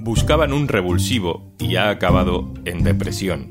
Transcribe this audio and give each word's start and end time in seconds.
Buscaban 0.00 0.52
un 0.52 0.68
revulsivo 0.68 1.52
y 1.58 1.76
ha 1.76 1.90
acabado 1.90 2.52
en 2.64 2.82
depresión. 2.82 3.48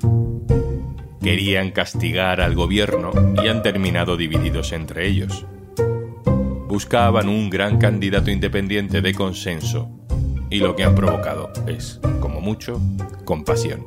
Querían 1.21 1.71
castigar 1.71 2.41
al 2.41 2.55
gobierno 2.55 3.11
y 3.43 3.47
han 3.47 3.61
terminado 3.61 4.17
divididos 4.17 4.71
entre 4.71 5.07
ellos. 5.07 5.45
Buscaban 6.67 7.29
un 7.29 7.49
gran 7.49 7.77
candidato 7.77 8.31
independiente 8.31 9.01
de 9.01 9.13
consenso 9.13 9.89
y 10.49 10.59
lo 10.59 10.75
que 10.75 10.83
han 10.83 10.95
provocado 10.95 11.51
es, 11.67 11.99
como 12.19 12.41
mucho, 12.41 12.79
compasión. 13.25 13.85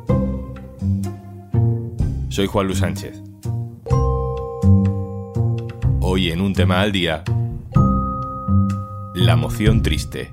Soy 2.28 2.46
Juan 2.46 2.66
Luis 2.66 2.78
Sánchez. 2.78 3.22
Hoy 6.00 6.30
en 6.30 6.40
un 6.40 6.54
tema 6.54 6.80
al 6.80 6.92
día, 6.92 7.22
la 9.14 9.36
moción 9.36 9.82
triste. 9.82 10.32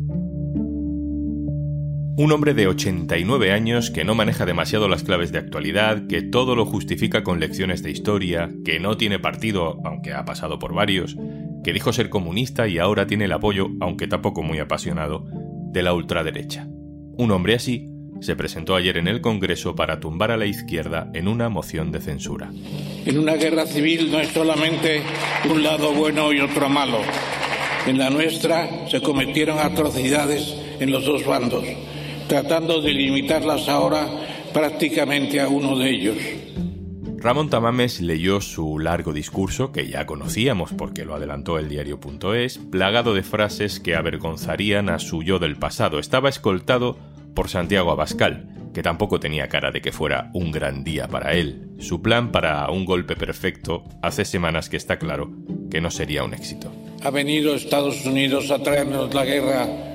Un 2.17 2.33
hombre 2.33 2.53
de 2.53 2.67
89 2.67 3.53
años 3.53 3.89
que 3.89 4.03
no 4.03 4.15
maneja 4.15 4.45
demasiado 4.45 4.89
las 4.89 5.03
claves 5.03 5.31
de 5.31 5.37
actualidad, 5.37 6.07
que 6.07 6.21
todo 6.21 6.55
lo 6.57 6.65
justifica 6.65 7.23
con 7.23 7.39
lecciones 7.39 7.83
de 7.83 7.91
historia, 7.91 8.51
que 8.65 8.81
no 8.81 8.97
tiene 8.97 9.17
partido, 9.17 9.79
aunque 9.85 10.13
ha 10.13 10.25
pasado 10.25 10.59
por 10.59 10.73
varios, 10.73 11.15
que 11.63 11.71
dijo 11.71 11.93
ser 11.93 12.09
comunista 12.09 12.67
y 12.67 12.79
ahora 12.79 13.07
tiene 13.07 13.25
el 13.25 13.31
apoyo, 13.31 13.69
aunque 13.79 14.07
tampoco 14.07 14.43
muy 14.43 14.59
apasionado, 14.59 15.25
de 15.71 15.83
la 15.83 15.93
ultraderecha. 15.93 16.67
Un 17.17 17.31
hombre 17.31 17.55
así 17.55 17.87
se 18.19 18.35
presentó 18.35 18.75
ayer 18.75 18.97
en 18.97 19.07
el 19.07 19.21
Congreso 19.21 19.73
para 19.73 20.01
tumbar 20.01 20.31
a 20.31 20.37
la 20.37 20.45
izquierda 20.45 21.09
en 21.13 21.29
una 21.29 21.47
moción 21.47 21.93
de 21.93 22.01
censura. 22.01 22.51
En 23.05 23.17
una 23.17 23.35
guerra 23.35 23.65
civil 23.65 24.11
no 24.11 24.19
es 24.19 24.27
solamente 24.27 25.01
un 25.49 25.63
lado 25.63 25.93
bueno 25.93 26.33
y 26.33 26.41
otro 26.41 26.67
malo. 26.67 26.99
En 27.87 27.97
la 27.97 28.09
nuestra 28.09 28.87
se 28.89 29.01
cometieron 29.01 29.57
atrocidades 29.59 30.55
en 30.79 30.91
los 30.91 31.05
dos 31.05 31.25
bandos 31.25 31.63
tratando 32.27 32.81
de 32.81 32.91
limitarlas 32.91 33.67
ahora 33.69 34.07
prácticamente 34.53 35.39
a 35.39 35.47
uno 35.47 35.77
de 35.77 35.89
ellos. 35.89 36.17
Ramón 37.17 37.51
Tamames 37.51 38.01
leyó 38.01 38.41
su 38.41 38.79
largo 38.79 39.13
discurso, 39.13 39.71
que 39.71 39.87
ya 39.87 40.07
conocíamos 40.07 40.73
porque 40.73 41.05
lo 41.05 41.13
adelantó 41.13 41.59
el 41.59 41.69
diario.es, 41.69 42.57
plagado 42.57 43.13
de 43.13 43.21
frases 43.21 43.79
que 43.79 43.95
avergonzarían 43.95 44.89
a 44.89 44.97
su 44.97 45.21
yo 45.21 45.37
del 45.37 45.55
pasado. 45.55 45.99
Estaba 45.99 46.29
escoltado 46.29 46.97
por 47.35 47.47
Santiago 47.47 47.91
Abascal, 47.91 48.49
que 48.73 48.81
tampoco 48.81 49.19
tenía 49.19 49.49
cara 49.49 49.69
de 49.69 49.81
que 49.81 49.91
fuera 49.91 50.31
un 50.33 50.51
gran 50.51 50.83
día 50.83 51.07
para 51.07 51.33
él. 51.33 51.69
Su 51.77 52.01
plan 52.01 52.31
para 52.31 52.67
un 52.71 52.85
golpe 52.85 53.15
perfecto 53.15 53.83
hace 54.01 54.25
semanas 54.25 54.67
que 54.69 54.77
está 54.77 54.97
claro 54.97 55.29
que 55.69 55.79
no 55.79 55.91
sería 55.91 56.23
un 56.23 56.33
éxito. 56.33 56.71
Ha 57.03 57.11
venido 57.11 57.53
Estados 57.53 58.03
Unidos 58.05 58.49
a 58.49 58.63
traernos 58.63 59.13
la 59.13 59.25
guerra 59.25 59.90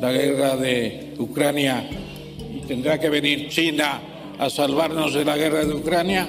la 0.00 0.12
guerra 0.12 0.56
de 0.56 1.14
Ucrania 1.18 1.88
y 2.54 2.60
tendrá 2.66 2.98
que 2.98 3.08
venir 3.08 3.48
China 3.48 4.00
a 4.38 4.50
salvarnos 4.50 5.14
de 5.14 5.24
la 5.24 5.36
guerra 5.36 5.64
de 5.64 5.74
Ucrania? 5.74 6.28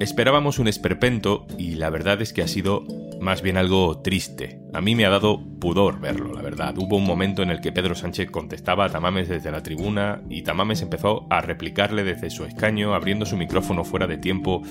Esperábamos 0.00 0.58
un 0.58 0.68
esperpento 0.68 1.46
y 1.56 1.76
la 1.76 1.90
verdad 1.90 2.20
es 2.20 2.32
que 2.32 2.42
ha 2.42 2.48
sido 2.48 2.84
más 3.20 3.42
bien 3.42 3.56
algo 3.56 3.98
triste. 3.98 4.60
A 4.72 4.80
mí 4.80 4.94
me 4.94 5.06
ha 5.06 5.10
dado 5.10 5.40
pudor 5.60 6.00
verlo, 6.00 6.34
la 6.34 6.42
verdad. 6.42 6.76
Hubo 6.76 6.96
un 6.96 7.04
momento 7.04 7.42
en 7.42 7.50
el 7.50 7.60
que 7.60 7.72
Pedro 7.72 7.94
Sánchez 7.94 8.30
contestaba 8.30 8.86
a 8.86 8.90
Tamames 8.90 9.28
desde 9.28 9.50
la 9.50 9.62
tribuna 9.62 10.20
y 10.28 10.42
Tamames 10.42 10.82
empezó 10.82 11.26
a 11.30 11.40
replicarle 11.40 12.04
desde 12.04 12.30
su 12.30 12.44
escaño, 12.44 12.94
abriendo 12.94 13.24
su 13.24 13.36
micrófono 13.36 13.84
fuera 13.84 14.06
de 14.06 14.18
tiempo. 14.18 14.62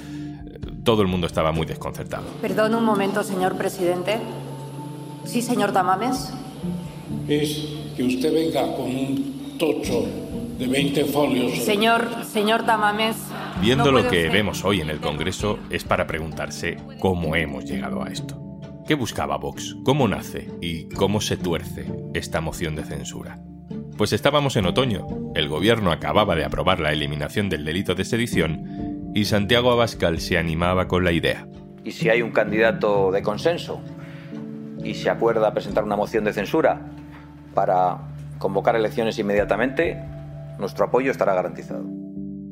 Todo 0.83 1.01
el 1.01 1.07
mundo 1.07 1.27
estaba 1.27 1.51
muy 1.51 1.65
desconcertado. 1.65 2.25
Perdón 2.41 2.75
un 2.75 2.83
momento, 2.83 3.23
señor 3.23 3.57
presidente. 3.57 4.19
Sí, 5.23 5.41
señor 5.41 5.71
Tamames. 5.71 6.33
Es 7.27 7.82
que 7.95 8.03
usted 8.03 8.33
venga 8.33 8.75
con 8.75 8.85
un 8.85 9.57
tocho 9.57 10.05
de 10.57 10.67
20 10.67 11.05
folios. 11.05 11.53
Señor, 11.59 12.07
señor 12.25 12.65
Tamames. 12.65 13.17
Viendo 13.61 13.91
lo 13.91 14.07
que 14.07 14.29
vemos 14.29 14.63
hoy 14.65 14.81
en 14.81 14.89
el 14.89 14.99
Congreso, 14.99 15.59
es 15.69 15.83
para 15.83 16.07
preguntarse 16.07 16.77
cómo 16.99 17.35
hemos 17.35 17.65
llegado 17.65 18.03
a 18.03 18.07
esto. 18.07 18.39
¿Qué 18.87 18.95
buscaba 18.95 19.37
Vox? 19.37 19.77
¿Cómo 19.85 20.07
nace? 20.07 20.49
¿Y 20.59 20.89
cómo 20.89 21.21
se 21.21 21.37
tuerce 21.37 21.85
esta 22.13 22.41
moción 22.41 22.75
de 22.75 22.83
censura? 22.83 23.39
Pues 23.97 24.11
estábamos 24.11 24.55
en 24.57 24.65
otoño, 24.65 25.07
el 25.35 25.47
gobierno 25.47 25.91
acababa 25.91 26.35
de 26.35 26.43
aprobar 26.43 26.79
la 26.79 26.91
eliminación 26.91 27.47
del 27.47 27.63
delito 27.63 27.95
de 27.95 28.05
sedición 28.05 29.11
y 29.15 29.25
Santiago 29.25 29.71
Abascal 29.71 30.19
se 30.19 30.37
animaba 30.37 30.87
con 30.87 31.03
la 31.03 31.11
idea. 31.11 31.47
¿Y 31.85 31.91
si 31.91 32.09
hay 32.09 32.21
un 32.21 32.31
candidato 32.31 33.11
de 33.11 33.21
consenso 33.21 33.81
y 34.83 34.95
se 34.95 35.09
acuerda 35.09 35.53
presentar 35.53 35.83
una 35.83 35.95
moción 35.95 36.23
de 36.23 36.33
censura? 36.33 36.89
Para 37.53 37.99
convocar 38.39 38.75
elecciones 38.75 39.17
inmediatamente, 39.19 40.01
nuestro 40.59 40.85
apoyo 40.85 41.11
estará 41.11 41.33
garantizado. 41.33 41.85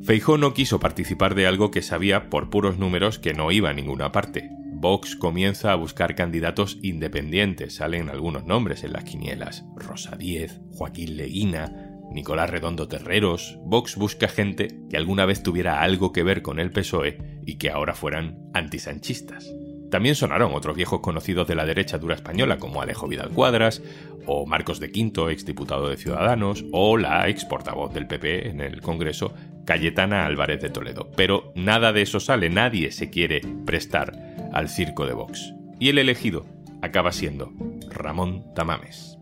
Feijó 0.02 0.36
no 0.36 0.52
quiso 0.52 0.80
participar 0.80 1.34
de 1.34 1.46
algo 1.46 1.70
que 1.70 1.82
sabía 1.82 2.28
por 2.28 2.50
puros 2.50 2.78
números 2.78 3.18
que 3.18 3.34
no 3.34 3.52
iba 3.52 3.70
a 3.70 3.74
ninguna 3.74 4.10
parte. 4.10 4.50
Vox 4.72 5.14
comienza 5.14 5.70
a 5.70 5.76
buscar 5.76 6.16
candidatos 6.16 6.78
independientes, 6.82 7.76
salen 7.76 8.08
algunos 8.08 8.44
nombres 8.44 8.82
en 8.82 8.94
las 8.94 9.04
quinielas. 9.04 9.64
Rosa 9.76 10.16
Díez, 10.16 10.60
Joaquín 10.72 11.16
Leguina, 11.16 11.92
Nicolás 12.10 12.50
Redondo 12.50 12.88
Terreros. 12.88 13.58
Vox 13.64 13.96
busca 13.96 14.26
gente 14.26 14.68
que 14.90 14.96
alguna 14.96 15.24
vez 15.24 15.44
tuviera 15.44 15.82
algo 15.82 16.10
que 16.10 16.24
ver 16.24 16.42
con 16.42 16.58
el 16.58 16.72
PSOE 16.72 17.42
y 17.46 17.58
que 17.58 17.70
ahora 17.70 17.94
fueran 17.94 18.50
antisanchistas. 18.54 19.54
También 19.92 20.14
sonaron 20.14 20.54
otros 20.54 20.74
viejos 20.74 21.00
conocidos 21.00 21.46
de 21.46 21.54
la 21.54 21.66
derecha 21.66 21.98
dura 21.98 22.14
española 22.14 22.56
como 22.56 22.80
Alejo 22.80 23.08
Vidal 23.08 23.28
Cuadras, 23.28 23.82
o 24.24 24.46
Marcos 24.46 24.80
de 24.80 24.90
Quinto, 24.90 25.28
exdiputado 25.28 25.90
de 25.90 25.98
Ciudadanos, 25.98 26.64
o 26.72 26.96
la 26.96 27.28
ex 27.28 27.44
portavoz 27.44 27.92
del 27.92 28.06
PP 28.06 28.48
en 28.48 28.62
el 28.62 28.80
Congreso, 28.80 29.34
Cayetana 29.66 30.24
Álvarez 30.24 30.62
de 30.62 30.70
Toledo. 30.70 31.10
Pero 31.14 31.52
nada 31.56 31.92
de 31.92 32.00
eso 32.00 32.20
sale, 32.20 32.48
nadie 32.48 32.90
se 32.90 33.10
quiere 33.10 33.42
prestar 33.66 34.14
al 34.54 34.70
circo 34.70 35.04
de 35.04 35.12
Vox. 35.12 35.52
Y 35.78 35.90
el 35.90 35.98
elegido 35.98 36.46
acaba 36.80 37.12
siendo 37.12 37.52
Ramón 37.90 38.46
Tamames. 38.54 39.18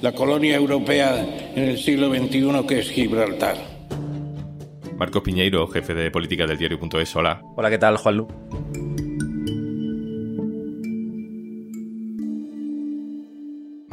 La 0.00 0.12
colonia 0.12 0.56
europea 0.56 1.20
en 1.54 1.64
el 1.64 1.76
siglo 1.76 2.08
XXI 2.08 2.66
que 2.66 2.78
es 2.78 2.90
Gibraltar. 2.90 3.58
Marcos 4.96 5.22
Piñeiro, 5.22 5.66
jefe 5.66 5.92
de 5.92 6.10
política 6.10 6.46
del 6.46 6.56
diario.es, 6.56 7.14
hola. 7.14 7.42
Hola, 7.56 7.68
¿qué 7.68 7.76
tal, 7.76 7.98
Juanlu? 7.98 8.26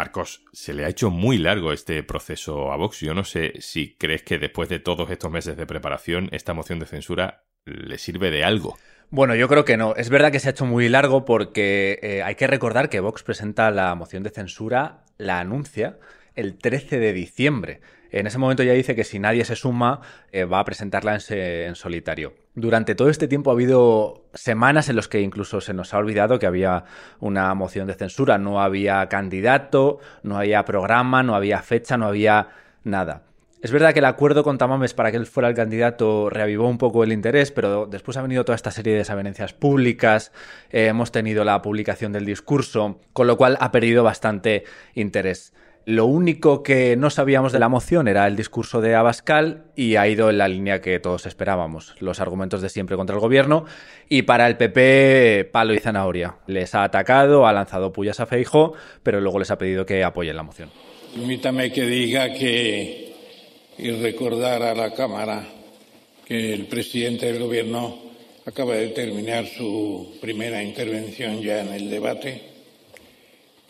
Marcos, 0.01 0.43
se 0.51 0.73
le 0.73 0.83
ha 0.83 0.89
hecho 0.89 1.11
muy 1.11 1.37
largo 1.37 1.71
este 1.71 2.01
proceso 2.01 2.71
a 2.71 2.75
Vox. 2.75 3.01
Yo 3.01 3.13
no 3.13 3.23
sé 3.23 3.53
si 3.59 3.95
crees 3.99 4.23
que 4.23 4.39
después 4.39 4.67
de 4.67 4.79
todos 4.79 5.11
estos 5.11 5.29
meses 5.29 5.55
de 5.55 5.67
preparación, 5.67 6.27
esta 6.31 6.55
moción 6.55 6.79
de 6.79 6.87
censura 6.87 7.43
le 7.65 7.99
sirve 7.99 8.31
de 8.31 8.43
algo. 8.43 8.79
Bueno, 9.11 9.35
yo 9.35 9.47
creo 9.47 9.63
que 9.63 9.77
no. 9.77 9.93
Es 9.95 10.09
verdad 10.09 10.31
que 10.31 10.39
se 10.39 10.47
ha 10.47 10.53
hecho 10.53 10.65
muy 10.65 10.89
largo 10.89 11.23
porque 11.23 11.99
eh, 12.01 12.23
hay 12.23 12.33
que 12.33 12.47
recordar 12.47 12.89
que 12.89 12.99
Vox 12.99 13.21
presenta 13.21 13.69
la 13.69 13.93
moción 13.93 14.23
de 14.23 14.31
censura, 14.31 15.03
la 15.19 15.39
anuncia 15.39 15.99
el 16.35 16.57
13 16.57 16.99
de 16.99 17.13
diciembre. 17.13 17.81
En 18.11 18.27
ese 18.27 18.37
momento 18.37 18.61
ya 18.63 18.73
dice 18.73 18.93
que 18.93 19.05
si 19.05 19.19
nadie 19.19 19.45
se 19.45 19.55
suma, 19.55 20.01
eh, 20.31 20.43
va 20.43 20.59
a 20.59 20.65
presentarla 20.65 21.17
en, 21.29 21.75
solitario. 21.75 22.33
Durante 22.55 22.93
todo 22.93 23.09
este 23.09 23.29
tiempo 23.29 23.49
ha 23.49 23.53
habido 23.53 24.25
semanas 24.33 24.89
en 24.89 24.97
las 24.97 25.07
que 25.07 25.21
incluso 25.21 25.61
se 25.61 25.73
nos 25.73 25.93
ha 25.93 25.97
olvidado 25.97 26.37
que 26.37 26.45
había 26.45 26.83
una 27.21 27.53
moción 27.55 27.87
de 27.87 27.93
censura. 27.93 28.37
No 28.37 28.61
había 28.61 29.07
candidato, 29.07 29.99
no 30.23 30.37
había 30.37 30.65
programa, 30.65 31.23
no 31.23 31.35
había 31.35 31.61
fecha, 31.61 31.95
no 31.95 32.07
había 32.07 32.49
nada. 32.83 33.23
Es 33.61 33.71
verdad 33.71 33.93
que 33.93 33.99
el 33.99 34.05
acuerdo 34.05 34.43
con 34.43 34.57
Tamames 34.57 34.95
para 34.95 35.11
que 35.11 35.17
él 35.17 35.27
fuera 35.27 35.47
el 35.47 35.55
candidato 35.55 36.31
reavivó 36.31 36.67
un 36.67 36.79
poco 36.79 37.03
el 37.03 37.13
interés, 37.13 37.51
pero 37.51 37.85
después 37.85 38.17
ha 38.17 38.23
venido 38.23 38.43
toda 38.43 38.55
esta 38.55 38.71
serie 38.71 38.93
de 38.93 38.99
desavenencias 38.99 39.53
públicas, 39.53 40.31
eh, 40.71 40.87
hemos 40.87 41.11
tenido 41.11 41.43
la 41.43 41.61
publicación 41.61 42.11
del 42.11 42.25
discurso, 42.25 42.99
con 43.13 43.27
lo 43.27 43.37
cual 43.37 43.57
ha 43.61 43.71
perdido 43.71 44.03
bastante 44.03 44.63
interés. 44.95 45.53
Lo 45.85 46.05
único 46.05 46.61
que 46.61 46.95
no 46.95 47.09
sabíamos 47.09 47.51
de 47.51 47.57
la 47.57 47.67
moción 47.67 48.07
era 48.07 48.27
el 48.27 48.35
discurso 48.35 48.81
de 48.81 48.93
Abascal 48.93 49.63
y 49.75 49.95
ha 49.95 50.07
ido 50.07 50.29
en 50.29 50.37
la 50.37 50.47
línea 50.47 50.79
que 50.79 50.99
todos 50.99 51.25
esperábamos, 51.25 51.95
los 51.99 52.19
argumentos 52.19 52.61
de 52.61 52.69
siempre 52.69 52.95
contra 52.95 53.15
el 53.15 53.19
gobierno 53.19 53.65
y 54.07 54.21
para 54.21 54.47
el 54.47 54.57
PP 54.57 55.49
palo 55.51 55.73
y 55.73 55.79
zanahoria. 55.79 56.35
Les 56.45 56.75
ha 56.75 56.83
atacado, 56.83 57.47
ha 57.47 57.53
lanzado 57.53 57.91
pullas 57.91 58.19
a 58.19 58.27
Feijo, 58.27 58.73
pero 59.01 59.19
luego 59.21 59.39
les 59.39 59.49
ha 59.49 59.57
pedido 59.57 59.83
que 59.83 60.03
apoyen 60.03 60.35
la 60.35 60.43
moción. 60.43 60.69
Permítame 61.15 61.71
que 61.71 61.85
diga 61.87 62.31
que 62.31 63.13
y 63.79 63.89
recordar 63.91 64.61
a 64.61 64.75
la 64.75 64.93
Cámara 64.93 65.43
que 66.25 66.53
el 66.53 66.67
presidente 66.67 67.25
del 67.25 67.41
Gobierno 67.41 67.97
acaba 68.45 68.75
de 68.75 68.89
terminar 68.89 69.47
su 69.47 70.19
primera 70.21 70.61
intervención 70.61 71.41
ya 71.41 71.61
en 71.61 71.73
el 71.73 71.89
debate 71.89 72.50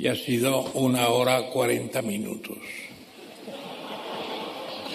y 0.01 0.07
ha 0.07 0.15
sido 0.15 0.61
una 0.73 1.09
hora 1.09 1.43
cuarenta 1.51 2.01
minutos. 2.01 2.57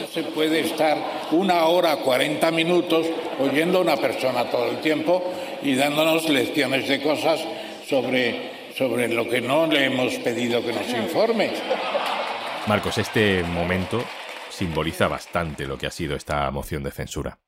No 0.01 0.07
se 0.13 0.25
puede 0.25 0.61
estar 0.61 0.99
una 1.31 1.67
hora 1.67 1.99
cuarenta 1.99 2.51
minutos 2.51 3.07
oyendo 3.39 3.79
a 3.79 3.83
una 3.83 3.97
persona 3.97 4.51
todo 4.51 4.69
el 4.69 4.81
tiempo 4.81 5.23
y 5.63 5.77
dándonos 5.77 6.29
lecciones 6.29 6.89
de 6.89 7.01
cosas 7.01 7.41
sobre, 7.89 8.51
sobre 8.77 9.07
lo 9.07 9.29
que 9.29 9.41
no 9.41 9.69
le 9.69 9.85
hemos 9.85 10.13
pedido 10.17 10.61
que 10.65 10.73
nos 10.73 10.89
informe. 10.89 11.53
Marcos, 12.67 12.99
este 12.99 13.45
momento 13.45 14.03
simboliza 14.51 15.07
bastante 15.07 15.67
lo 15.67 15.79
que 15.79 15.87
ha 15.87 15.93
sido 15.93 16.17
esta 16.17 16.51
moción 16.51 16.83
de 16.83 16.91
censura. 16.91 17.39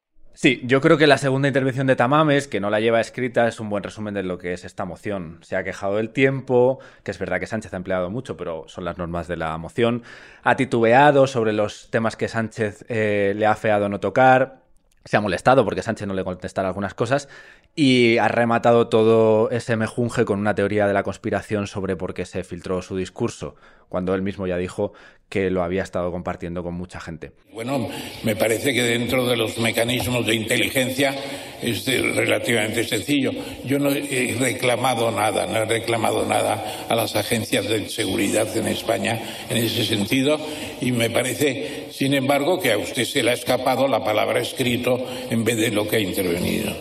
Sí, 0.40 0.60
yo 0.62 0.80
creo 0.80 0.96
que 0.98 1.08
la 1.08 1.18
segunda 1.18 1.48
intervención 1.48 1.88
de 1.88 1.96
Tamames, 1.96 2.46
que 2.46 2.60
no 2.60 2.70
la 2.70 2.78
lleva 2.78 3.00
escrita, 3.00 3.48
es 3.48 3.58
un 3.58 3.68
buen 3.68 3.82
resumen 3.82 4.14
de 4.14 4.22
lo 4.22 4.38
que 4.38 4.52
es 4.52 4.64
esta 4.64 4.84
moción. 4.84 5.40
Se 5.42 5.56
ha 5.56 5.64
quejado 5.64 5.96
del 5.96 6.10
tiempo, 6.10 6.78
que 7.02 7.10
es 7.10 7.18
verdad 7.18 7.40
que 7.40 7.48
Sánchez 7.48 7.74
ha 7.74 7.76
empleado 7.76 8.08
mucho, 8.08 8.36
pero 8.36 8.62
son 8.68 8.84
las 8.84 8.98
normas 8.98 9.26
de 9.26 9.36
la 9.36 9.58
moción. 9.58 10.04
Ha 10.44 10.54
titubeado 10.54 11.26
sobre 11.26 11.52
los 11.52 11.90
temas 11.90 12.14
que 12.14 12.28
Sánchez 12.28 12.84
eh, 12.88 13.32
le 13.34 13.46
ha 13.46 13.56
feado 13.56 13.88
no 13.88 13.98
tocar. 13.98 14.67
Se 15.08 15.16
ha 15.16 15.22
molestado 15.22 15.64
porque 15.64 15.80
Sánchez 15.80 16.06
no 16.06 16.12
le 16.12 16.22
contestara 16.22 16.68
algunas 16.68 16.92
cosas 16.92 17.30
y 17.74 18.18
ha 18.18 18.28
rematado 18.28 18.88
todo 18.88 19.50
ese 19.50 19.74
mejunje 19.74 20.26
con 20.26 20.38
una 20.38 20.54
teoría 20.54 20.86
de 20.86 20.92
la 20.92 21.02
conspiración 21.02 21.66
sobre 21.66 21.96
por 21.96 22.12
qué 22.12 22.26
se 22.26 22.44
filtró 22.44 22.82
su 22.82 22.94
discurso, 22.94 23.54
cuando 23.88 24.14
él 24.14 24.20
mismo 24.20 24.46
ya 24.46 24.58
dijo 24.58 24.92
que 25.28 25.50
lo 25.50 25.62
había 25.62 25.82
estado 25.82 26.10
compartiendo 26.10 26.62
con 26.62 26.74
mucha 26.74 27.00
gente. 27.00 27.32
Bueno, 27.52 27.88
me 28.22 28.34
parece 28.34 28.72
que 28.72 28.82
dentro 28.82 29.26
de 29.26 29.36
los 29.36 29.58
mecanismos 29.58 30.26
de 30.26 30.34
inteligencia 30.34 31.14
es 31.62 31.86
relativamente 31.86 32.84
sencillo. 32.84 33.32
Yo 33.64 33.78
no 33.78 33.90
he 33.90 34.36
reclamado 34.38 35.10
nada, 35.10 35.46
no 35.46 35.58
he 35.58 35.64
reclamado 35.66 36.24
nada 36.26 36.86
a 36.88 36.94
las 36.94 37.14
agencias 37.14 37.68
de 37.68 37.88
seguridad 37.88 38.56
en 38.56 38.68
España 38.68 39.20
en 39.50 39.58
ese 39.58 39.84
sentido 39.84 40.38
y 40.80 40.92
me 40.92 41.10
parece, 41.10 41.88
sin 41.90 42.14
embargo, 42.14 42.58
que 42.58 42.72
a 42.72 42.78
usted 42.78 43.04
se 43.04 43.22
le 43.22 43.32
ha 43.32 43.34
escapado 43.34 43.86
la 43.86 44.02
palabra 44.02 44.40
escrito 44.40 44.97
en 45.30 45.44
vez 45.44 45.56
de 45.56 45.70
lo 45.70 45.86
que 45.88 45.96
ha 45.96 46.00
intervenido. 46.00 46.72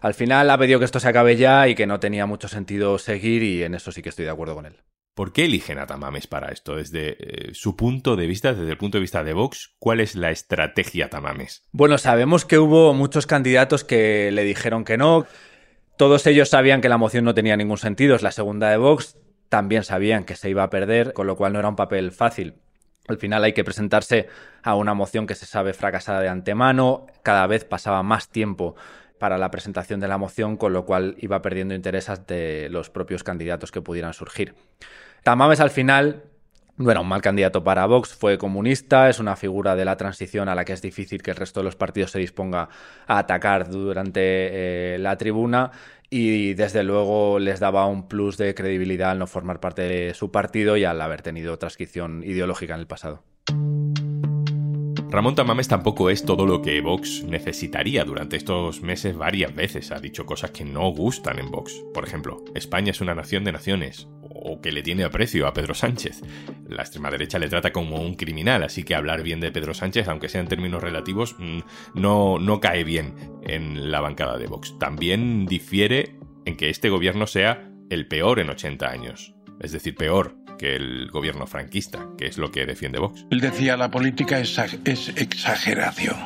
Al 0.00 0.14
final 0.14 0.50
ha 0.50 0.58
pedido 0.58 0.78
que 0.78 0.84
esto 0.84 1.00
se 1.00 1.08
acabe 1.08 1.36
ya 1.36 1.66
y 1.66 1.74
que 1.74 1.86
no 1.86 1.98
tenía 1.98 2.26
mucho 2.26 2.48
sentido 2.48 2.98
seguir 2.98 3.42
y 3.42 3.62
en 3.62 3.74
eso 3.74 3.90
sí 3.90 4.02
que 4.02 4.10
estoy 4.10 4.26
de 4.26 4.30
acuerdo 4.30 4.54
con 4.54 4.66
él. 4.66 4.76
¿Por 5.14 5.32
qué 5.32 5.44
eligen 5.44 5.78
a 5.78 5.86
Tamames 5.86 6.26
para 6.26 6.48
esto? 6.48 6.74
Desde 6.74 7.16
eh, 7.20 7.54
su 7.54 7.76
punto 7.76 8.16
de 8.16 8.26
vista, 8.26 8.52
desde 8.52 8.70
el 8.70 8.76
punto 8.76 8.98
de 8.98 9.02
vista 9.02 9.22
de 9.22 9.32
Vox, 9.32 9.74
¿cuál 9.78 10.00
es 10.00 10.16
la 10.16 10.32
estrategia 10.32 11.08
Tamames? 11.08 11.62
Bueno, 11.70 11.98
sabemos 11.98 12.44
que 12.44 12.58
hubo 12.58 12.92
muchos 12.94 13.26
candidatos 13.26 13.84
que 13.84 14.32
le 14.32 14.42
dijeron 14.42 14.84
que 14.84 14.98
no. 14.98 15.26
Todos 15.96 16.26
ellos 16.26 16.48
sabían 16.48 16.80
que 16.80 16.88
la 16.88 16.98
moción 16.98 17.24
no 17.24 17.34
tenía 17.34 17.56
ningún 17.56 17.78
sentido. 17.78 18.16
Es 18.16 18.22
la 18.22 18.32
segunda 18.32 18.70
de 18.70 18.76
Vox. 18.76 19.16
También 19.48 19.84
sabían 19.84 20.24
que 20.24 20.34
se 20.34 20.50
iba 20.50 20.64
a 20.64 20.70
perder, 20.70 21.12
con 21.12 21.28
lo 21.28 21.36
cual 21.36 21.52
no 21.52 21.60
era 21.60 21.68
un 21.68 21.76
papel 21.76 22.10
fácil. 22.10 22.56
Al 23.08 23.18
final 23.18 23.44
hay 23.44 23.52
que 23.52 23.64
presentarse 23.64 24.28
a 24.62 24.74
una 24.76 24.94
moción 24.94 25.26
que 25.26 25.34
se 25.34 25.46
sabe 25.46 25.74
fracasada 25.74 26.20
de 26.20 26.28
antemano. 26.28 27.06
Cada 27.22 27.46
vez 27.46 27.64
pasaba 27.64 28.02
más 28.02 28.28
tiempo 28.28 28.76
para 29.18 29.38
la 29.38 29.50
presentación 29.50 30.00
de 30.00 30.08
la 30.08 30.18
moción, 30.18 30.56
con 30.56 30.72
lo 30.72 30.84
cual 30.84 31.16
iba 31.18 31.40
perdiendo 31.42 31.74
interés 31.74 32.10
de 32.26 32.68
los 32.70 32.90
propios 32.90 33.22
candidatos 33.22 33.70
que 33.72 33.80
pudieran 33.82 34.14
surgir. 34.14 34.54
Tamames 35.22 35.60
al 35.60 35.70
final 35.70 36.24
no 36.76 36.90
era 36.90 37.00
un 37.00 37.08
mal 37.08 37.22
candidato 37.22 37.62
para 37.62 37.86
Vox, 37.86 38.14
fue 38.14 38.38
comunista, 38.38 39.08
es 39.08 39.20
una 39.20 39.36
figura 39.36 39.76
de 39.76 39.84
la 39.84 39.96
transición 39.96 40.48
a 40.48 40.54
la 40.54 40.64
que 40.64 40.72
es 40.72 40.82
difícil 40.82 41.22
que 41.22 41.30
el 41.30 41.36
resto 41.36 41.60
de 41.60 41.64
los 41.64 41.76
partidos 41.76 42.10
se 42.10 42.18
disponga 42.18 42.68
a 43.06 43.18
atacar 43.18 43.70
durante 43.70 44.20
eh, 44.22 44.98
la 44.98 45.16
tribuna 45.16 45.70
y 46.10 46.54
desde 46.54 46.82
luego 46.82 47.38
les 47.38 47.60
daba 47.60 47.86
un 47.86 48.08
plus 48.08 48.36
de 48.36 48.54
credibilidad 48.54 49.12
al 49.12 49.18
no 49.18 49.26
formar 49.26 49.60
parte 49.60 49.82
de 49.82 50.14
su 50.14 50.30
partido 50.30 50.76
y 50.76 50.84
al 50.84 51.00
haber 51.00 51.22
tenido 51.22 51.58
transcripción 51.58 52.22
ideológica 52.24 52.74
en 52.74 52.80
el 52.80 52.86
pasado. 52.86 53.22
Ramón 55.10 55.36
Tamames 55.36 55.68
tampoco 55.68 56.10
es 56.10 56.24
todo 56.24 56.44
lo 56.44 56.60
que 56.60 56.80
Vox 56.80 57.22
necesitaría. 57.22 58.04
Durante 58.04 58.36
estos 58.36 58.82
meses 58.82 59.16
varias 59.16 59.54
veces 59.54 59.92
ha 59.92 60.00
dicho 60.00 60.26
cosas 60.26 60.50
que 60.50 60.64
no 60.64 60.88
gustan 60.90 61.38
en 61.38 61.52
Vox. 61.52 61.84
Por 61.94 62.04
ejemplo, 62.04 62.44
España 62.56 62.90
es 62.90 63.00
una 63.00 63.14
nación 63.14 63.44
de 63.44 63.52
naciones, 63.52 64.08
o 64.34 64.60
que 64.60 64.72
le 64.72 64.82
tiene 64.82 65.04
aprecio 65.04 65.46
a 65.46 65.54
Pedro 65.54 65.74
Sánchez. 65.74 66.22
La 66.68 66.82
extrema 66.82 67.10
derecha 67.10 67.38
le 67.38 67.48
trata 67.48 67.72
como 67.72 67.96
un 67.96 68.14
criminal, 68.14 68.62
así 68.62 68.82
que 68.82 68.94
hablar 68.94 69.22
bien 69.22 69.40
de 69.40 69.52
Pedro 69.52 69.74
Sánchez, 69.74 70.08
aunque 70.08 70.28
sea 70.28 70.40
en 70.40 70.48
términos 70.48 70.82
relativos, 70.82 71.36
mm, 71.38 71.60
no, 71.94 72.38
no 72.38 72.60
cae 72.60 72.84
bien 72.84 73.14
en 73.42 73.90
la 73.90 74.00
bancada 74.00 74.36
de 74.36 74.46
Vox. 74.46 74.78
También 74.78 75.46
difiere 75.46 76.16
en 76.44 76.56
que 76.56 76.70
este 76.70 76.90
gobierno 76.90 77.26
sea 77.26 77.70
el 77.90 78.06
peor 78.06 78.40
en 78.40 78.50
80 78.50 78.90
años. 78.90 79.34
Es 79.60 79.72
decir, 79.72 79.94
peor 79.94 80.43
que 80.58 80.76
el 80.76 81.10
gobierno 81.10 81.46
franquista, 81.46 82.06
que 82.18 82.26
es 82.26 82.38
lo 82.38 82.50
que 82.50 82.66
defiende 82.66 82.98
Vox. 82.98 83.26
Él 83.30 83.40
decía, 83.40 83.76
la 83.76 83.90
política 83.90 84.38
es, 84.38 84.58
es, 84.84 85.08
exageración. 85.16 86.16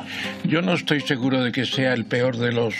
Yo 0.43 0.61
no 0.61 0.73
estoy 0.73 1.01
seguro 1.01 1.43
de 1.43 1.51
que 1.51 1.65
sea 1.65 1.93
el 1.93 2.05
peor 2.05 2.37
de 2.37 2.51
los, 2.51 2.75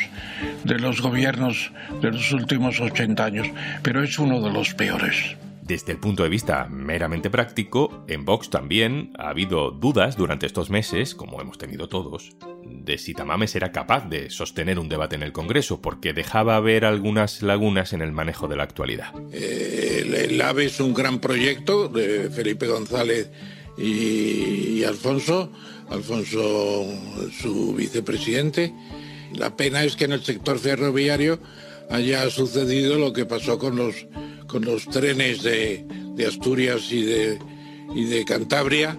de 0.63 0.79
los 0.79 1.01
gobiernos 1.01 1.71
de 2.01 2.11
los 2.11 2.31
últimos 2.31 2.79
80 2.79 3.23
años, 3.23 3.47
pero 3.83 4.03
es 4.03 4.17
uno 4.19 4.41
de 4.41 4.51
los 4.51 4.73
peores. 4.73 5.35
Desde 5.69 5.92
el 5.92 6.00
punto 6.00 6.24
de 6.24 6.30
vista 6.30 6.68
meramente 6.68 7.30
práctico, 7.30 8.04
en 8.07 8.25
Vox 8.25 8.50
también 8.50 9.13
ha 9.19 9.30
habido 9.30 9.69
dudas 9.69 10.18
durante 10.18 10.48
estos 10.48 10.71
meses, 10.71 11.13
como 11.13 11.39
hemos 11.42 11.60
tenido 11.60 11.88
todos, 11.88 12.31
de 12.66 12.98
si 12.98 13.13
Tamames 13.13 13.56
era 13.56 13.71
capaz 13.71 14.10
de 14.10 14.31
sostener 14.31 14.80
un 14.80 14.89
debate 14.89 15.16
en 15.16 15.21
el 15.21 15.31
Congreso, 15.31 15.80
porque 15.80 16.12
dejaba 16.12 16.60
ver 16.60 16.86
algunas 16.86 17.44
lagunas 17.44 17.94
en 17.94 18.01
el 18.01 18.12
manejo 18.12 18.48
de 18.48 18.56
la 18.56 18.63
actualidad. 18.63 19.13
Eh, 19.31 20.27
el 20.27 20.42
AVE 20.42 20.66
es 20.66 20.80
un 20.80 20.95
gran 20.95 21.19
proyecto 21.19 21.88
de 21.88 22.31
Felipe 22.31 22.66
González 22.66 23.30
y, 23.77 24.83
Alfonso, 24.86 25.51
Alfonso 25.92 26.88
su 27.39 27.75
vicepresidente. 27.75 28.74
La 29.36 29.56
pena 29.56 29.83
es 29.83 29.95
que 29.95 30.06
en 30.06 30.13
el 30.13 30.24
sector 30.24 30.57
ferroviario 30.57 31.39
haya 31.92 32.27
sucedido 32.31 32.98
lo 32.98 33.13
que 33.13 33.27
pasó 33.27 33.60
con 33.60 33.75
los 33.75 34.07
con 34.49 34.65
los 34.65 34.85
trenes 34.87 35.43
de, 35.43 35.85
Asturias 36.27 36.91
y 36.91 37.03
de, 37.03 37.39
y 37.95 38.05
de 38.05 38.25
Cantabria. 38.25 38.97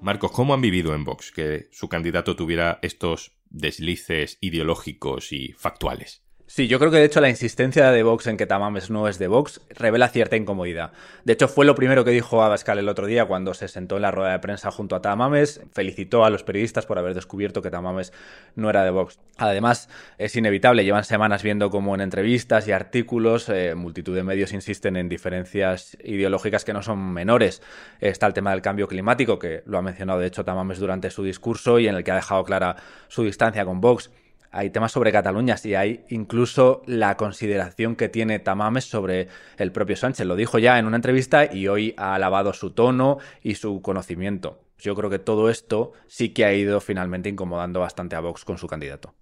Marcos, 0.00 0.30
¿cómo 0.30 0.54
han 0.54 0.60
vivido 0.60 0.94
en 0.94 1.04
Vox 1.04 1.32
que 1.32 1.68
su 1.72 1.88
candidato 1.88 2.36
tuviera 2.36 2.78
estos 2.82 3.32
deslices 3.48 4.38
ideológicos 4.40 5.32
y 5.32 5.52
factuales? 5.58 6.22
Sí, 6.52 6.66
yo 6.66 6.80
creo 6.80 6.90
que 6.90 6.96
de 6.96 7.04
hecho 7.04 7.20
la 7.20 7.28
insistencia 7.28 7.92
de 7.92 8.02
Vox 8.02 8.26
en 8.26 8.36
que 8.36 8.44
Tamames 8.44 8.90
no 8.90 9.06
es 9.06 9.20
de 9.20 9.28
Vox 9.28 9.60
revela 9.70 10.08
cierta 10.08 10.34
incomodidad. 10.34 10.90
De 11.24 11.34
hecho, 11.34 11.46
fue 11.46 11.64
lo 11.64 11.76
primero 11.76 12.04
que 12.04 12.10
dijo 12.10 12.42
Abascal 12.42 12.80
el 12.80 12.88
otro 12.88 13.06
día 13.06 13.26
cuando 13.26 13.54
se 13.54 13.68
sentó 13.68 13.94
en 13.94 14.02
la 14.02 14.10
rueda 14.10 14.32
de 14.32 14.40
prensa 14.40 14.72
junto 14.72 14.96
a 14.96 15.00
Tamames. 15.00 15.60
Felicitó 15.72 16.24
a 16.24 16.30
los 16.30 16.42
periodistas 16.42 16.86
por 16.86 16.98
haber 16.98 17.14
descubierto 17.14 17.62
que 17.62 17.70
Tamames 17.70 18.12
no 18.56 18.68
era 18.68 18.82
de 18.82 18.90
Vox. 18.90 19.20
Además, 19.38 19.88
es 20.18 20.34
inevitable, 20.34 20.82
llevan 20.82 21.04
semanas 21.04 21.44
viendo 21.44 21.70
cómo 21.70 21.94
en 21.94 22.00
entrevistas 22.00 22.66
y 22.66 22.72
artículos 22.72 23.48
eh, 23.48 23.76
multitud 23.76 24.16
de 24.16 24.24
medios 24.24 24.52
insisten 24.52 24.96
en 24.96 25.08
diferencias 25.08 25.96
ideológicas 26.02 26.64
que 26.64 26.72
no 26.72 26.82
son 26.82 27.12
menores. 27.12 27.62
Está 28.00 28.26
el 28.26 28.34
tema 28.34 28.50
del 28.50 28.60
cambio 28.60 28.88
climático, 28.88 29.38
que 29.38 29.62
lo 29.66 29.78
ha 29.78 29.82
mencionado 29.82 30.18
de 30.18 30.26
hecho 30.26 30.44
Tamames 30.44 30.80
durante 30.80 31.10
su 31.10 31.22
discurso 31.22 31.78
y 31.78 31.86
en 31.86 31.94
el 31.94 32.02
que 32.02 32.10
ha 32.10 32.16
dejado 32.16 32.42
clara 32.42 32.74
su 33.06 33.22
distancia 33.22 33.64
con 33.64 33.80
Vox 33.80 34.10
hay 34.52 34.70
temas 34.70 34.92
sobre 34.92 35.12
Cataluña 35.12 35.56
y 35.62 35.74
hay 35.74 36.04
incluso 36.08 36.82
la 36.86 37.16
consideración 37.16 37.96
que 37.96 38.08
tiene 38.08 38.38
Tamames 38.38 38.84
sobre 38.84 39.28
el 39.58 39.72
propio 39.72 39.96
Sánchez. 39.96 40.26
Lo 40.26 40.36
dijo 40.36 40.58
ya 40.58 40.78
en 40.78 40.86
una 40.86 40.96
entrevista 40.96 41.52
y 41.52 41.68
hoy 41.68 41.94
ha 41.96 42.14
alabado 42.14 42.52
su 42.52 42.70
tono 42.72 43.18
y 43.42 43.54
su 43.54 43.80
conocimiento. 43.82 44.60
Yo 44.78 44.94
creo 44.94 45.10
que 45.10 45.18
todo 45.18 45.50
esto 45.50 45.92
sí 46.06 46.30
que 46.30 46.44
ha 46.44 46.54
ido 46.54 46.80
finalmente 46.80 47.28
incomodando 47.28 47.80
bastante 47.80 48.16
a 48.16 48.20
Vox 48.20 48.44
con 48.44 48.58
su 48.58 48.66
candidato. 48.66 49.14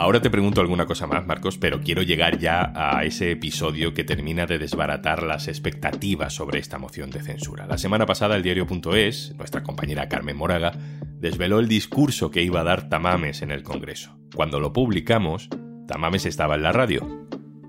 Ahora 0.00 0.22
te 0.22 0.30
pregunto 0.30 0.62
alguna 0.62 0.86
cosa 0.86 1.06
más, 1.06 1.26
Marcos, 1.26 1.58
pero 1.58 1.82
quiero 1.82 2.00
llegar 2.00 2.38
ya 2.38 2.72
a 2.74 3.04
ese 3.04 3.32
episodio 3.32 3.92
que 3.92 4.02
termina 4.02 4.46
de 4.46 4.56
desbaratar 4.56 5.22
las 5.22 5.46
expectativas 5.46 6.32
sobre 6.32 6.58
esta 6.58 6.78
moción 6.78 7.10
de 7.10 7.20
censura. 7.20 7.66
La 7.66 7.76
semana 7.76 8.06
pasada 8.06 8.34
el 8.34 8.42
diario.es, 8.42 9.34
nuestra 9.36 9.62
compañera 9.62 10.08
Carmen 10.08 10.38
Moraga, 10.38 10.72
desveló 11.20 11.60
el 11.60 11.68
discurso 11.68 12.30
que 12.30 12.42
iba 12.42 12.60
a 12.60 12.64
dar 12.64 12.88
Tamames 12.88 13.42
en 13.42 13.50
el 13.50 13.62
Congreso. 13.62 14.16
Cuando 14.34 14.58
lo 14.58 14.72
publicamos, 14.72 15.48
Tamames 15.86 16.26
estaba 16.26 16.54
en 16.54 16.62
la 16.62 16.72
radio. 16.72 17.26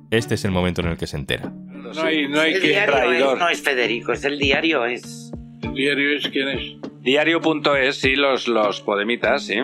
Este 0.10 0.36
es 0.36 0.46
el 0.46 0.52
momento 0.52 0.82
en 0.82 0.88
el 0.88 0.98
que 0.98 1.08
se 1.08 1.18
entera. 1.18 1.50
No 1.50 2.02
hay, 2.04 2.28
no 2.28 2.40
hay 2.40 2.54
el 2.54 2.62
que 2.62 2.68
diario 2.70 3.36
no 3.36 3.50
es 3.50 3.62
Federico, 3.62 4.14
es 4.14 4.24
el 4.24 4.40
diario, 4.40 4.86
es... 4.86 5.32
¿El 5.62 5.74
diario 5.74 6.16
es 6.16 6.28
quién 6.30 6.48
es? 6.48 6.78
Diario.es, 7.02 7.96
sí, 7.98 8.16
los, 8.16 8.48
los 8.48 8.82
podemitas, 8.82 9.46
sí. 9.46 9.56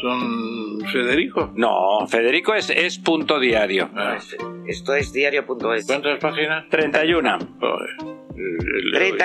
¿Son 0.00 0.80
Federico? 0.92 1.52
No, 1.56 2.06
Federico 2.06 2.54
es, 2.54 2.70
es 2.70 2.98
punto 2.98 3.38
diario. 3.38 3.90
esto 4.66 4.94
es 4.94 5.12
diario.es. 5.12 5.86
¿Cuántas 5.86 6.18
páginas? 6.18 6.68
31. 6.70 7.38
Joder. 7.60 7.90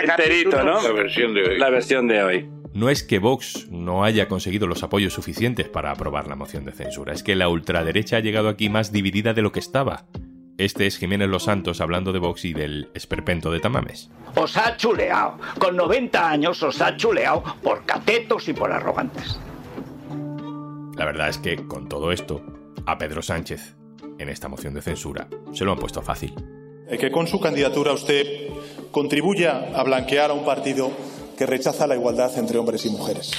enterito, 0.03 0.63
¿no? 0.63 0.81
La 0.81 0.91
versión 0.91 1.33
de 1.33 1.43
hoy. 1.43 1.57
La 1.57 1.69
versión 1.69 2.07
de 2.07 2.23
hoy. 2.23 2.49
No 2.73 2.89
es 2.89 3.03
que 3.03 3.19
Vox 3.19 3.67
no 3.83 4.03
haya 4.03 4.27
conseguido 4.27 4.67
los 4.67 4.83
apoyos 4.83 5.13
suficientes 5.13 5.69
para 5.69 5.91
aprobar 5.91 6.27
la 6.27 6.35
moción 6.35 6.65
de 6.65 6.71
censura, 6.71 7.13
es 7.13 7.23
que 7.23 7.35
la 7.35 7.49
ultraderecha 7.49 8.17
ha 8.17 8.21
llegado 8.21 8.49
aquí 8.49 8.69
más 8.69 8.91
dividida 8.91 9.33
de 9.33 9.41
lo 9.41 9.51
que 9.51 9.59
estaba. 9.59 10.05
Este 10.57 10.85
es 10.85 10.97
Jiménez 10.97 11.29
Los 11.29 11.43
Santos 11.43 11.81
hablando 11.81 12.13
de 12.13 12.19
Vox 12.19 12.45
y 12.45 12.53
del 12.53 12.89
esperpento 12.93 13.51
de 13.51 13.59
Tamames. 13.59 14.09
Os 14.35 14.55
ha 14.55 14.77
chuleado. 14.77 15.39
Con 15.59 15.75
90 15.75 16.29
años 16.29 16.61
os 16.61 16.79
ha 16.81 16.95
chuleado 16.95 17.43
por 17.61 17.85
catetos 17.85 18.47
y 18.47 18.53
por 18.53 18.71
arrogantes. 18.71 19.39
La 20.95 21.05
verdad 21.05 21.29
es 21.29 21.39
que, 21.39 21.55
con 21.67 21.89
todo 21.89 22.11
esto, 22.11 22.43
a 22.85 22.99
Pedro 22.99 23.23
Sánchez, 23.23 23.75
en 24.19 24.29
esta 24.29 24.47
moción 24.47 24.75
de 24.75 24.83
censura, 24.83 25.27
se 25.53 25.65
lo 25.65 25.71
han 25.71 25.79
puesto 25.79 26.03
fácil. 26.03 26.35
Que 26.99 27.11
con 27.11 27.25
su 27.25 27.39
candidatura 27.39 27.93
usted 27.93 28.49
contribuya 28.91 29.71
a 29.73 29.83
blanquear 29.83 30.29
a 30.29 30.33
un 30.33 30.45
partido 30.45 30.91
que 31.35 31.47
rechaza 31.47 31.87
la 31.87 31.95
igualdad 31.95 32.37
entre 32.37 32.59
hombres 32.59 32.85
y 32.85 32.89
mujeres. 32.89 33.31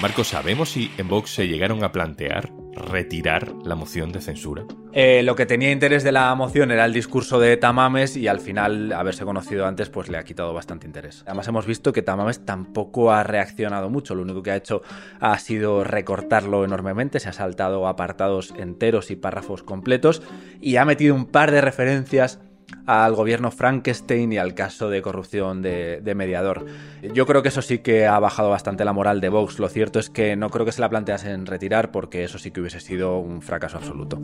Marco, 0.00 0.24
¿sabemos 0.24 0.70
si 0.70 0.90
en 0.98 1.08
Vox 1.08 1.30
se 1.30 1.48
llegaron 1.48 1.82
a 1.84 1.92
plantear 1.92 2.50
retirar 2.74 3.52
la 3.64 3.74
moción 3.74 4.12
de 4.12 4.20
censura? 4.20 4.64
Eh, 4.92 5.22
lo 5.22 5.34
que 5.34 5.46
tenía 5.46 5.70
interés 5.70 6.04
de 6.04 6.12
la 6.12 6.34
moción 6.34 6.70
era 6.70 6.84
el 6.84 6.92
discurso 6.92 7.38
de 7.38 7.56
Tamames 7.56 8.16
y 8.16 8.28
al 8.28 8.40
final, 8.40 8.92
haberse 8.92 9.24
conocido 9.24 9.66
antes, 9.66 9.88
pues 9.88 10.08
le 10.08 10.18
ha 10.18 10.24
quitado 10.24 10.52
bastante 10.52 10.86
interés. 10.86 11.22
Además 11.26 11.48
hemos 11.48 11.66
visto 11.66 11.92
que 11.92 12.02
Tamames 12.02 12.44
tampoco 12.44 13.12
ha 13.12 13.22
reaccionado 13.22 13.90
mucho, 13.90 14.14
lo 14.14 14.22
único 14.22 14.42
que 14.42 14.50
ha 14.50 14.56
hecho 14.56 14.82
ha 15.20 15.38
sido 15.38 15.84
recortarlo 15.84 16.64
enormemente, 16.64 17.20
se 17.20 17.28
ha 17.28 17.32
saltado 17.32 17.86
apartados 17.86 18.52
enteros 18.56 19.10
y 19.10 19.16
párrafos 19.16 19.62
completos 19.62 20.22
y 20.60 20.76
ha 20.76 20.84
metido 20.84 21.14
un 21.14 21.26
par 21.26 21.50
de 21.50 21.60
referencias 21.60 22.40
al 22.86 23.14
gobierno 23.14 23.50
Frankenstein 23.50 24.32
y 24.32 24.38
al 24.38 24.54
caso 24.54 24.90
de 24.90 25.02
corrupción 25.02 25.62
de, 25.62 26.12
mediador. 26.14 26.66
Yo 27.02 27.26
creo 27.26 27.42
que 27.42 27.48
eso 27.48 27.62
sí 27.62 27.78
que 27.78 28.06
ha 28.06 28.18
bajado 28.18 28.50
bastante 28.50 28.84
la 28.84 28.92
moral 28.92 29.20
de 29.20 29.28
Vox. 29.28 29.58
Lo 29.58 29.68
cierto 29.68 29.98
es 29.98 30.10
que 30.10 30.36
no 30.36 30.50
creo 30.50 30.64
que 30.66 30.72
se 30.72 30.80
la 30.80 30.90
planteasen 30.90 31.46
retirar 31.46 31.90
porque 31.90 32.24
eso 32.24 32.38
sí 32.38 32.50
que 32.50 32.60
hubiese 32.60 32.80
sido 32.80 33.18
un 33.18 33.42
fracaso 33.42 33.78
absoluto. 33.78 34.20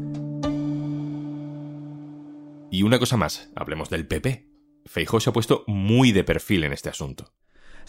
Y 2.71 2.83
una 2.83 2.99
cosa 2.99 3.17
más, 3.17 3.51
hablemos 3.57 3.91
del 3.91 4.07
PP. 4.07 4.47
Feijóo 4.87 5.21
se 5.21 5.31
ha 5.31 5.33
puesto 5.33 5.65
muy 5.67 6.13
de 6.13 6.25
perfil 6.25 6.65
en 6.65 6.73
este 6.73 6.89
asunto. 6.89 7.33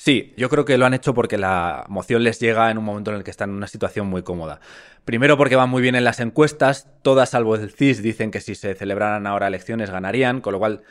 Sí, 0.03 0.33
yo 0.35 0.49
creo 0.49 0.65
que 0.65 0.79
lo 0.79 0.87
han 0.87 0.95
hecho 0.95 1.13
porque 1.13 1.37
la 1.37 1.85
moción 1.87 2.23
les 2.23 2.39
llega 2.39 2.71
en 2.71 2.79
un 2.79 2.83
momento 2.83 3.11
en 3.11 3.17
el 3.17 3.23
que 3.23 3.29
están 3.29 3.51
en 3.51 3.57
una 3.57 3.67
situación 3.67 4.07
muy 4.07 4.23
cómoda. 4.23 4.59
Primero 5.05 5.37
porque 5.37 5.55
van 5.55 5.69
muy 5.69 5.83
bien 5.83 5.93
en 5.93 6.03
las 6.03 6.19
encuestas, 6.19 6.87
todas 7.03 7.29
salvo 7.29 7.53
el 7.53 7.69
CIS 7.69 8.01
dicen 8.01 8.31
que 8.31 8.41
si 8.41 8.55
se 8.55 8.73
celebraran 8.73 9.27
ahora 9.27 9.45
elecciones 9.45 9.91
ganarían, 9.91 10.41
con 10.41 10.53
lo 10.53 10.57
cual 10.57 10.81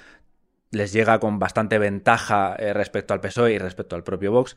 les 0.70 0.92
llega 0.92 1.18
con 1.18 1.40
bastante 1.40 1.80
ventaja 1.80 2.54
eh, 2.56 2.72
respecto 2.72 3.12
al 3.12 3.20
PSOE 3.20 3.54
y 3.54 3.58
respecto 3.58 3.96
al 3.96 4.04
propio 4.04 4.30
Vox. 4.30 4.56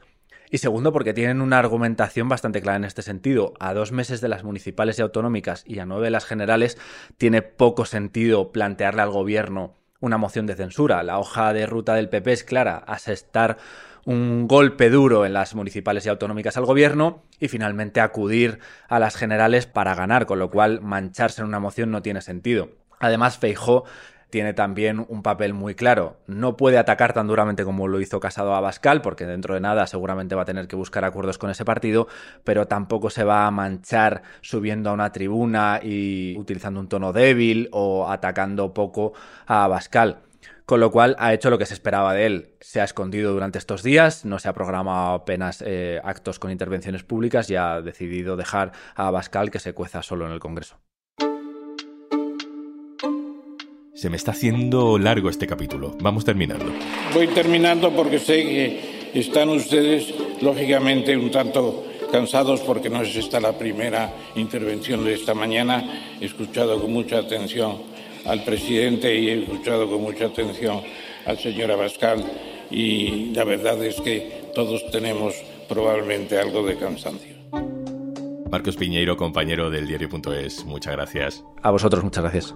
Y 0.52 0.60
segundo, 0.60 0.94
porque 0.94 1.16
tienen 1.16 1.42
una 1.42 1.58
argumentación 1.58 2.30
bastante 2.30 2.62
clara 2.62 2.78
en 2.78 2.86
este 2.86 3.02
sentido. 3.02 3.56
A 3.60 3.74
dos 3.74 3.92
meses 3.92 4.22
de 4.22 4.28
las 4.28 4.44
municipales 4.44 5.00
y 5.00 5.02
autonómicas 5.02 5.64
y 5.66 5.80
a 5.80 5.88
nueve 5.88 6.06
de 6.06 6.12
las 6.12 6.26
generales, 6.26 6.78
tiene 7.18 7.42
poco 7.42 7.86
sentido 7.86 8.52
plantearle 8.52 9.02
al 9.02 9.10
gobierno 9.10 9.74
una 10.04 10.18
moción 10.18 10.46
de 10.46 10.56
censura. 10.56 11.02
La 11.02 11.18
hoja 11.18 11.54
de 11.54 11.66
ruta 11.66 11.96
del 11.96 12.10
PP 12.10 12.34
es 12.34 12.44
clara, 12.44 12.76
asestar 12.76 13.58
un 14.04 14.50
golpe 14.50 14.90
duro 14.90 15.26
en 15.26 15.32
las 15.32 15.56
municipales 15.56 16.06
y 16.06 16.10
autonómicas 16.10 16.58
al 16.58 16.66
gobierno 16.66 17.24
y 17.40 17.48
finalmente 17.48 18.02
acudir 18.02 18.60
a 18.90 19.00
las 19.00 19.16
generales 19.16 19.66
para 19.66 19.96
ganar, 19.96 20.26
con 20.26 20.40
lo 20.40 20.50
cual 20.50 20.82
mancharse 20.82 21.42
en 21.42 21.48
una 21.48 21.62
moción 21.62 21.90
no 21.90 22.02
tiene 22.02 22.20
sentido. 22.20 22.72
Además, 23.00 23.38
Feijó 23.38 23.86
tiene 24.34 24.56
también 24.56 25.06
un 25.10 25.22
papel 25.22 25.54
muy 25.54 25.76
claro. 25.76 26.18
No 26.26 26.58
puede 26.58 26.80
atacar 26.80 27.14
tan 27.14 27.28
duramente 27.28 27.64
como 27.64 27.88
lo 27.88 28.02
hizo 28.02 28.20
Casado 28.20 28.56
a 28.56 28.62
Bascal, 28.62 29.04
porque 29.04 29.28
dentro 29.28 29.54
de 29.54 29.62
nada 29.62 29.86
seguramente 29.86 30.34
va 30.34 30.42
a 30.42 30.46
tener 30.46 30.68
que 30.68 30.76
buscar 30.76 31.06
acuerdos 31.06 31.38
con 31.38 31.52
ese 31.52 31.66
partido, 31.66 32.08
pero 32.44 32.66
tampoco 32.66 33.12
se 33.12 33.24
va 33.26 33.46
a 33.46 33.52
manchar 33.52 34.24
subiendo 34.42 34.90
a 34.90 34.94
una 34.94 35.12
tribuna 35.12 35.82
y 35.84 36.36
utilizando 36.36 36.80
un 36.80 36.88
tono 36.88 37.14
débil 37.14 37.70
o 37.74 38.10
atacando 38.10 38.74
poco 38.74 39.14
a 39.46 39.68
Bascal 39.68 40.24
con 40.66 40.80
lo 40.80 40.92
cual 40.92 41.16
ha 41.20 41.34
hecho 41.34 41.52
lo 41.52 41.60
que 41.60 41.68
se 41.68 41.76
esperaba 41.76 42.14
de 42.16 42.26
él. 42.26 42.56
Se 42.60 42.82
ha 42.82 42.86
escondido 42.86 43.34
durante 43.34 43.60
estos 43.60 43.84
días, 43.84 44.26
no 44.26 44.40
se 44.40 44.48
ha 44.48 44.54
programado 44.54 45.14
apenas 45.14 45.62
eh, 45.64 46.02
actos 46.04 46.40
con 46.40 46.50
intervenciones 46.50 47.04
públicas 47.04 47.52
y 47.52 47.56
ha 47.56 47.82
decidido 47.82 48.36
dejar 48.36 48.72
a 48.96 49.12
Bascal 49.12 49.52
que 49.52 49.60
se 49.60 49.74
cueza 49.74 50.02
solo 50.02 50.26
en 50.26 50.32
el 50.32 50.40
Congreso. 50.40 50.80
Se 53.94 54.10
me 54.10 54.18
está 54.18 54.32
haciendo 54.32 54.98
largo 54.98 55.30
este 55.30 55.46
capítulo. 55.46 55.96
Vamos 56.02 56.26
terminando. 56.26 56.66
Voy 57.14 57.28
terminando 57.28 57.92
porque 57.92 58.18
sé 58.18 58.44
que 58.44 59.20
están 59.20 59.50
ustedes, 59.50 60.14
lógicamente, 60.42 61.16
un 61.16 61.30
tanto 61.30 61.86
cansados 62.12 62.62
porque 62.62 62.90
no 62.90 63.04
es 63.04 63.16
esta 63.16 63.40
la 63.40 63.58
primera 63.58 64.12
intervención 64.36 65.04
de 65.04 65.14
esta 65.14 65.36
mañana. 65.36 65.84
He 66.20 66.26
escuchado 66.26 66.82
con 66.82 66.92
mucha 66.92 67.20
atención 67.20 67.78
al 68.26 68.44
presidente 68.44 69.16
y 69.16 69.30
he 69.30 69.44
escuchado 69.44 69.88
con 69.90 70.02
mucha 70.02 70.26
atención 70.26 70.82
al 71.26 71.38
señor 71.38 71.72
Abascal 71.72 72.24
y 72.72 73.32
la 73.34 73.44
verdad 73.44 73.84
es 73.84 74.02
que 74.02 74.50
todos 74.56 74.90
tenemos 74.92 75.36
probablemente 75.70 76.40
algo 76.40 76.66
de 76.66 76.78
cansancio. 76.78 77.36
Marcos 78.50 78.76
Piñeiro, 78.76 79.18
compañero 79.18 79.70
del 79.70 79.88
diario.es, 79.88 80.66
muchas 80.66 80.94
gracias. 80.94 81.44
A 81.62 81.72
vosotros, 81.72 82.04
muchas 82.04 82.24
gracias. 82.24 82.56